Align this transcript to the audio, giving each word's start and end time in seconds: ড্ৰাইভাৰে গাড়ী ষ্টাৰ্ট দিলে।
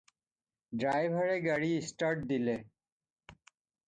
ড্ৰাইভাৰে 0.83 1.35
গাড়ী 1.47 1.69
ষ্টাৰ্ট 1.89 2.31
দিলে। 2.31 2.57